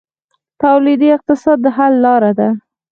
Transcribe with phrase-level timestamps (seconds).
[0.61, 2.49] تولیدي اقتصاد د حل لاره ده